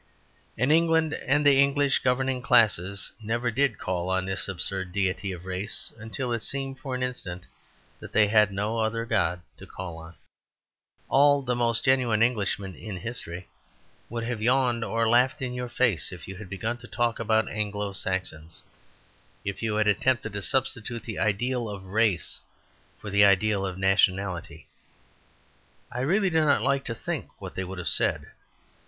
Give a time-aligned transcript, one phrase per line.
[0.57, 2.79] And England and the English governing class
[3.21, 7.45] never did call on this absurd deity of race until it seemed, for an instant,
[7.99, 10.15] that they had no other god to call on.
[11.07, 13.47] All the most genuine Englishmen in history
[14.09, 17.47] would have yawned or laughed in your face if you had begun to talk about
[17.47, 18.63] Anglo Saxons.
[19.45, 22.39] If you had attempted to substitute the ideal of race
[22.97, 24.67] for the ideal of nationality,
[25.91, 28.31] I really do not like to think what they would have said.